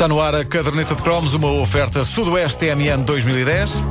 [0.00, 3.84] Está no ar a caderneta de cromos, uma oferta Sudoeste TMN 2010.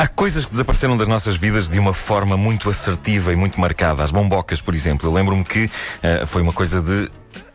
[0.00, 4.02] Há coisas que desapareceram das nossas vidas de uma forma muito assertiva e muito marcada.
[4.02, 5.06] As bombocas, por exemplo.
[5.06, 7.10] Eu lembro-me que uh, foi uma coisa de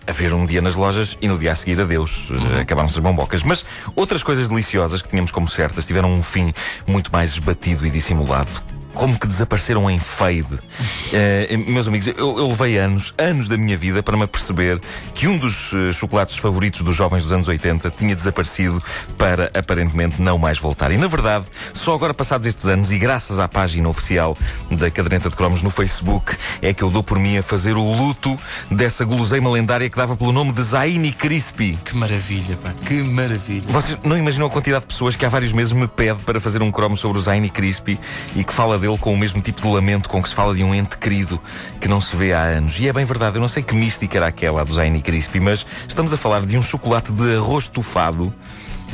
[0.05, 2.30] haver um dia nas lojas e no dia a seguir adeus.
[2.30, 2.59] Uhum.
[2.62, 3.41] Acabaram-se as bombocas.
[3.41, 6.53] Mas outras coisas deliciosas que tínhamos como certas tiveram um fim
[6.86, 10.54] muito mais esbatido e dissimulado como que desapareceram em fade.
[10.54, 14.81] Uh, meus amigos, eu, eu, levei anos, anos da minha vida para me perceber
[15.13, 18.81] que um dos uh, chocolates favoritos dos jovens dos anos 80 tinha desaparecido
[19.17, 20.91] para aparentemente não mais voltar.
[20.91, 24.38] E na verdade, só agora passados estes anos e graças à página oficial
[24.72, 27.84] da Caderneta de Cromos no Facebook, é que eu dou por mim a fazer o
[27.84, 28.39] luto
[28.72, 31.78] dessa guloseima lendária que dava pelo nome de Zaini Crispy.
[31.84, 33.64] Que maravilha, pá, que maravilha.
[33.67, 36.62] Vocês não imaginam a quantidade de pessoas que há vários meses me pede para fazer
[36.62, 38.00] um cromo sobre o Zaini Crispy
[38.36, 40.64] e que fala dele com o mesmo tipo de lamento com que se fala de
[40.64, 41.41] um ente querido
[41.81, 42.80] que não se vê há anos.
[42.80, 45.66] E é bem verdade, eu não sei que mística era aquela do Zaini Crispy, mas
[45.88, 48.33] estamos a falar de um chocolate de arroz estufado.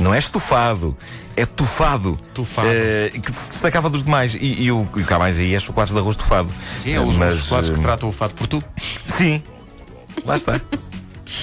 [0.00, 0.96] Não é estufado,
[1.36, 2.18] é tufado.
[2.32, 2.68] Tufado.
[2.68, 4.34] Uh, que se destacava dos demais.
[4.34, 6.52] E, e o, e o que há mais aí é chocolate de arroz tufado.
[6.78, 8.64] Sim, é os, mas, os chocolates uh, que tratam o fado por tu.
[9.06, 9.42] Sim,
[10.24, 10.60] lá está.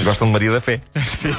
[0.03, 0.81] Gostam de Maria da Fé.
[0.95, 1.30] Sim.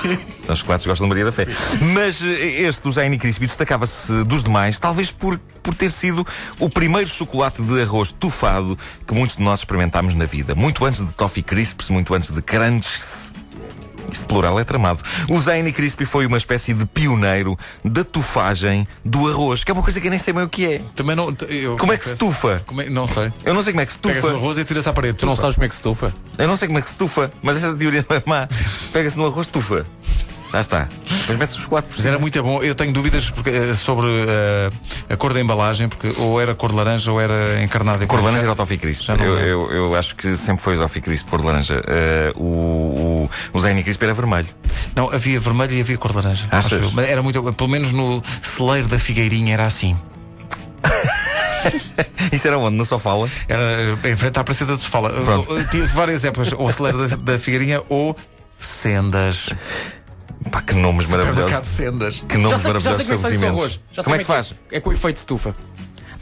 [0.48, 1.46] Os chocolates gostam de Maria da Fé.
[1.80, 6.26] Mas eh, este do Zaini Crispy destacava-se dos demais, talvez por, por ter sido
[6.58, 10.54] o primeiro chocolate de arroz tufado que muitos de nós experimentámos na vida.
[10.54, 12.88] Muito antes de Toffee Crisps, muito antes de Crunch
[14.12, 15.00] isto plural é tramado.
[15.28, 19.82] O Zaini Crispy foi uma espécie de pioneiro da tufagem do arroz, que é uma
[19.82, 20.82] coisa que eu nem sei bem o que é.
[20.94, 21.34] Também não.
[21.48, 22.62] Eu como é que se tufa?
[22.78, 23.32] É, não sei.
[23.44, 24.14] Eu não sei como é que se tufa.
[24.14, 25.18] Pegas no arroz e tiras à parede.
[25.18, 26.12] Tu não sabes como é que se tufa?
[26.38, 28.48] Eu não sei como é que se tufa, mas essa teoria não é má.
[28.92, 29.86] Pega-se no arroz, tufa.
[30.52, 30.88] Já está.
[31.08, 32.08] Depois mete o chocolate por cima.
[32.08, 32.62] Era muito bom.
[32.62, 34.72] Eu tenho dúvidas porque, eh, sobre uh,
[35.08, 38.04] a cor da embalagem, porque ou era cor de laranja ou era encarnada.
[38.06, 39.08] Cor de laranja era o Toffee Crisp.
[39.10, 41.80] Eu, eu, eu, acho que sempre foi o Toffee Crisp cor de laranja.
[42.36, 44.48] Uh, o, o, o Zeni Crisp era vermelho.
[44.96, 46.48] Não, havia vermelho e havia cor de laranja.
[46.50, 46.92] Achas?
[46.92, 47.52] Mas era muito.
[47.52, 49.96] Pelo menos no celeiro da Figueirinha era assim.
[52.32, 52.76] Isso era onde?
[52.76, 53.28] Na Sofala?
[53.48, 55.12] Era em frente à Praça da Sofala.
[55.70, 58.16] Tive várias épocas, ou celeiro da, da Figueirinha ou
[58.58, 59.50] Sendas.
[60.50, 61.68] Pá, que nomes maravilhosos.
[61.68, 62.24] sendas.
[62.26, 63.80] Que nomes já sei, maravilhosos já sei como é que faz o arroz.
[63.92, 64.54] Já como é que se faz?
[64.70, 65.54] É com efeito de estufa.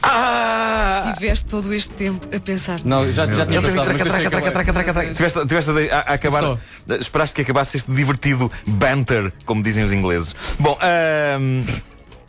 [0.01, 1.03] Ah!
[1.07, 2.79] Estiveste todo este tempo a pensar.
[2.83, 3.85] Não, já, já tinha pensado.
[3.85, 5.13] Traca, traca, traca, traca, traca, traca.
[5.13, 6.39] Tiveste, tiveste a, a, a acabar.
[6.39, 6.59] Só.
[6.99, 10.35] Esperaste que acabasse este divertido banter, como dizem os ingleses.
[10.59, 10.77] Bom,
[11.39, 11.63] um,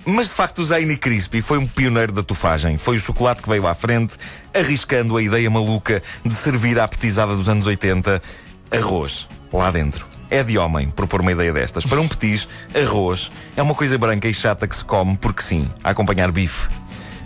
[0.05, 2.78] mas de facto o Zaini Crispy foi um pioneiro da tufagem.
[2.78, 4.15] Foi o chocolate que veio à frente,
[4.55, 8.21] arriscando a ideia maluca de servir à petizada dos anos 80
[8.72, 11.84] arroz lá dentro é de homem propor uma ideia destas.
[11.84, 15.68] Para um petis, arroz é uma coisa branca e chata que se come porque sim,
[15.82, 16.79] a acompanhar bife.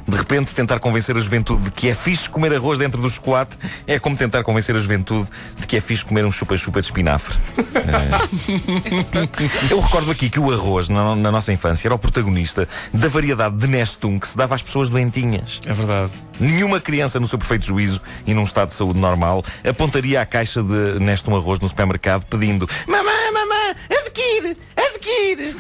[0.07, 3.57] De repente, tentar convencer a juventude de que é fixe comer arroz dentro do chocolate
[3.87, 5.29] é como tentar convencer a juventude
[5.59, 7.37] de que é fixe comer um chupa-chupa de espinafre.
[7.77, 9.71] é.
[9.73, 13.57] Eu recordo aqui que o arroz, na, na, nossa infância, era o protagonista da variedade
[13.57, 15.61] de Nestum que se dava às pessoas doentinhas.
[15.67, 16.13] É verdade.
[16.39, 20.63] Nenhuma criança, no seu perfeito juízo e num estado de saúde normal, apontaria à caixa
[20.63, 25.57] de Nestum arroz no supermercado pedindo: Mamãe, mamãe, adquire, adquire.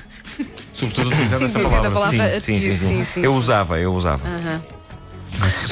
[0.89, 1.91] Sobretudo utilizando essa palavra.
[1.91, 4.23] palavra sim, sim, sim, sim, Eu usava, eu usava.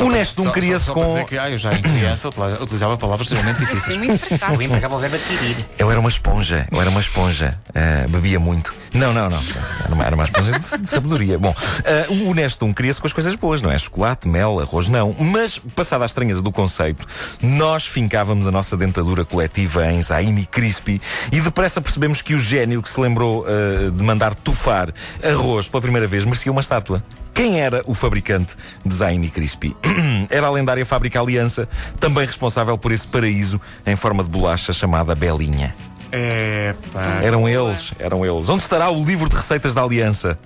[0.01, 1.25] O Nestum cria-se com.
[1.25, 2.29] Que, ah, eu já em criança
[2.61, 3.97] utilizava palavras extremamente difíceis.
[3.97, 5.57] Eu empregava o verbo adquirir.
[5.79, 7.59] Eu era uma esponja, eu era uma esponja.
[7.71, 8.75] Uh, bebia muito.
[8.95, 9.39] Não, não, não.
[9.85, 11.39] Era uma, era uma esponja de, de sabedoria.
[11.39, 13.79] Bom, uh, o Nestum cria-se com as coisas boas, não é?
[13.79, 15.15] Chocolate, mel, arroz, não.
[15.19, 17.07] Mas, passada a estranheza do conceito,
[17.41, 21.01] nós fincávamos a nossa dentadura coletiva em Zaini Crispy
[21.31, 25.81] e depressa percebemos que o gênio que se lembrou uh, de mandar tufar arroz pela
[25.81, 27.03] primeira vez merecia uma estátua.
[27.35, 28.55] Quem era o fabricante
[28.85, 29.75] de Zaini Crispy?
[30.31, 31.69] era a lendária fábrica Aliança,
[31.99, 35.75] também responsável por esse paraíso em forma de bolacha chamada Belinha.
[36.11, 37.21] É, pá.
[37.23, 38.49] Eram eles, eram eles.
[38.49, 40.39] Onde estará o livro de receitas da Aliança?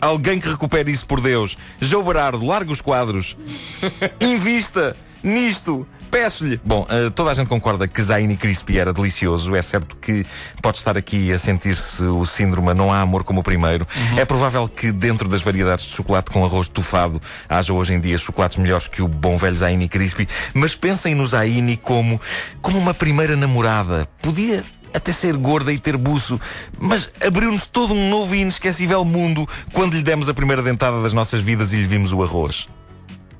[0.00, 1.56] Alguém que recupere isso por Deus.
[1.80, 3.36] João Berardo, larga os quadros.
[4.20, 5.86] Invista nisto.
[6.14, 6.60] Peço-lhe.
[6.64, 9.56] Bom, uh, toda a gente concorda que Zaini Crispy era delicioso.
[9.56, 10.24] É certo que
[10.62, 13.84] pode estar aqui a sentir-se o síndrome não há amor como o primeiro.
[13.96, 14.20] Uhum.
[14.20, 18.16] É provável que dentro das variedades de chocolate com arroz tufado haja hoje em dia
[18.16, 20.28] chocolates melhores que o bom velho Zaini Crispy.
[20.54, 22.20] Mas pensem no Zaini como,
[22.62, 24.08] como uma primeira namorada.
[24.22, 24.62] Podia
[24.94, 26.40] até ser gorda e ter buço,
[26.78, 31.12] mas abriu-nos todo um novo e inesquecível mundo quando lhe demos a primeira dentada das
[31.12, 32.68] nossas vidas e lhe vimos o arroz.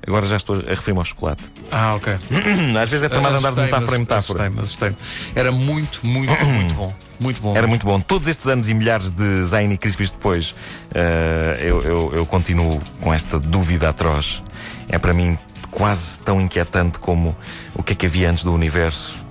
[0.07, 1.43] Agora já estou a referir-me ao chocolate.
[1.71, 2.15] Ah, ok.
[2.83, 4.43] Às vezes é tramado andar de metáfora em metáfora.
[4.45, 4.97] Assustei-me, assustei-me.
[5.35, 6.95] Era muito, muito, muito bom.
[7.19, 7.57] Muito bom.
[7.57, 8.01] Era muito bom.
[8.01, 10.55] Todos estes anos e milhares de Zaini Crispies depois,
[10.95, 14.43] eh, eu, eu, eu continuo com esta dúvida atroz.
[14.89, 15.39] É para mim
[15.71, 17.35] quase tão inquietante como
[17.75, 19.24] o que é que havia antes do universo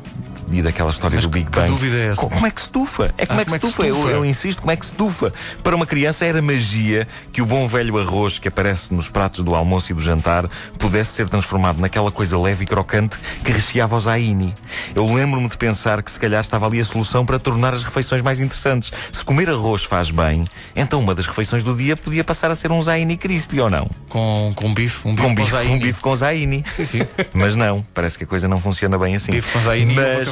[0.61, 1.69] daquela história Mas do Big que Bang.
[1.69, 2.21] dúvida é essa?
[2.21, 3.13] Co- Como é que se tufa?
[3.17, 3.87] É como, Ah, é, que como é que se tufa?
[3.87, 4.09] Eu, tufa?
[4.09, 5.33] eu insisto, como é que se tufa?
[5.63, 9.55] Para uma criança era magia que o bom velho arroz que aparece nos pratos do
[9.55, 10.47] almoço e do jantar
[10.77, 14.53] pudesse ser transformado naquela coisa leve e crocante que recheava o zaini.
[14.95, 18.21] Eu lembro-me de pensar que se calhar estava ali a solução para tornar as refeições
[18.21, 18.91] mais interessantes.
[19.11, 20.43] Se comer arroz faz bem,
[20.75, 23.89] então uma das refeições do dia podia passar a ser um zaini crispy ou não?
[24.09, 25.73] Com, com bife, um bife Com com, bife, zaini.
[25.73, 26.65] um bife com zaini.
[26.69, 26.99] Sim, sim.
[27.33, 29.31] Mas não, parece que a coisa não funciona bem assim.
[29.31, 30.27] Bife com zaini Mas-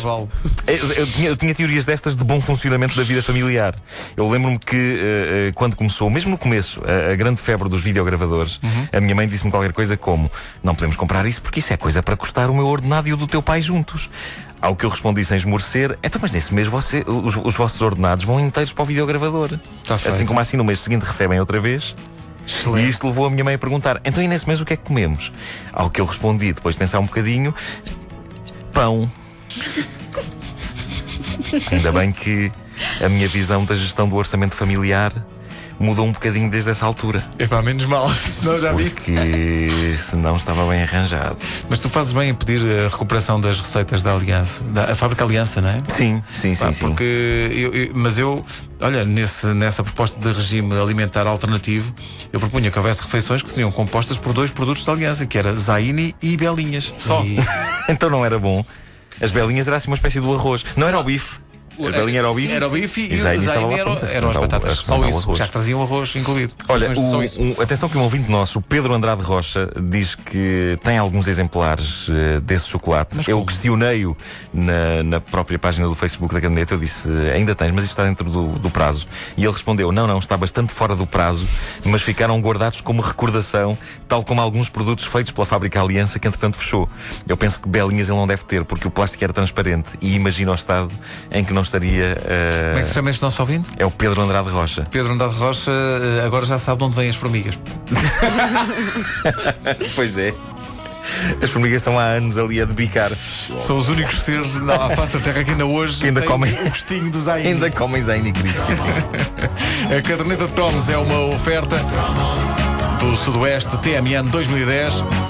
[0.67, 3.75] eu, eu tinha, eu tinha teorias destas de bom funcionamento da vida familiar.
[4.15, 8.59] Eu lembro-me que eh, quando começou, mesmo no começo, a, a grande febre dos videogravadores,
[8.63, 8.87] Uhum.
[8.93, 10.31] a minha mãe disse-me qualquer coisa como:
[10.63, 13.17] Não podemos comprar isso porque isso é coisa para custar o meu ordenado e o
[13.17, 14.09] do teu pai juntos.
[14.61, 18.23] Ao que eu respondi sem esmorecer: Então, mas nesse mês você, os, os vossos ordenados
[18.25, 19.57] vão inteiros para o videogravador.
[19.85, 20.25] Tá assim feito.
[20.27, 21.95] como assim no mês seguinte recebem outra vez.
[22.41, 22.89] E Excelente.
[22.89, 24.83] isto levou a minha mãe a perguntar: Então, e nesse mês o que é que
[24.83, 25.31] comemos?
[25.73, 27.53] Ao que eu respondi, depois de pensar um bocadinho:
[28.73, 29.09] Pão.
[31.71, 32.51] Ainda bem que
[33.03, 35.11] a minha visão da gestão do orçamento familiar
[35.79, 37.25] mudou um bocadinho desde essa altura.
[37.39, 38.07] É pá, menos mal.
[38.13, 38.97] Senão já viste.
[39.01, 41.37] Porque senão estava bem arranjado.
[41.67, 45.23] Mas tu fazes bem em pedir a recuperação das receitas da Aliança, da a Fábrica
[45.25, 45.77] Aliança, não é?
[45.89, 46.85] Sim, sim, sim, Pá, sim.
[46.85, 47.03] Porque
[47.51, 48.45] eu, eu- mas eu,
[48.79, 51.91] olha, nesse, nessa proposta de regime alimentar alternativo,
[52.31, 55.51] eu propunha que houvesse refeições que seriam compostas por dois produtos da Aliança, que era
[55.55, 56.93] Zaini e Belinhas.
[56.97, 57.23] Só.
[57.25, 57.37] E-
[57.89, 58.63] Então não era bom.
[59.21, 60.65] As belinhas era assim uma espécie do arroz.
[60.75, 61.39] Não era o bife.
[61.79, 62.51] As belinhas era o bife.
[62.53, 63.33] Era o bife e, E o lá à
[64.13, 64.77] eram, as Não, batatas.
[64.79, 65.35] só isso.
[65.35, 66.53] Já traziam arroz incluído.
[66.67, 71.27] Olha, o- atenção que um ouvinte nosso, o Pedro Andrade Rocha, diz que tem alguns
[71.27, 73.17] exemplares eh, desse chocolate.
[73.29, 74.15] Eu questionei-o
[74.53, 76.73] na, na própria página do Facebook da caderneta.
[76.73, 79.07] Eu disse, ainda tens, mas isto está dentro do, do prazo.
[79.37, 81.45] E ele respondeu, não, não, está bastante fora do prazo,
[81.85, 83.77] mas ficaram guardados como recordação,
[84.07, 86.87] tal como alguns produtos feitos pela fábrica Aliança, que entretanto fechou.
[87.27, 89.89] Eu penso que belinhas ele não deve ter, porque o plástico era transparente.
[90.01, 90.91] E imagino o estado
[91.31, 92.17] em que não estaria...
[92.25, 93.69] eh, Como é que se chama este nosso ouvinte?
[93.77, 94.83] é o Pedro Andrade Rocha.
[94.89, 97.57] Pedro Andrade Rocha eh, agora já sabe de onde vêm as formigas.
[99.95, 100.33] Pois é.
[101.41, 103.11] As formigas estão há anos ali a debicar.
[103.59, 106.51] São os únicos seres na face da Terra que ainda hoje Que ainda comem.
[106.53, 107.47] o gostinho do Zaini.
[107.49, 108.61] Ainda comem Zaini Crispy.
[109.97, 111.77] A caderneta de cromos é uma oferta
[112.99, 115.03] do Sudoeste TMN 2010.